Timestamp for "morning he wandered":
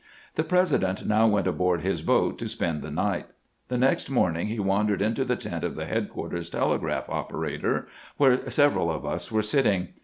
4.09-4.99